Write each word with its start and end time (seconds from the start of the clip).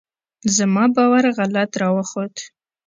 زما 0.55 0.83
باور 0.95 1.25
غلط 1.37 1.71
راوخوت. 1.81 2.35